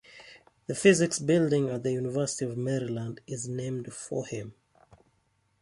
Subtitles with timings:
[0.65, 4.55] The physics building at the University of Maryland is named for him.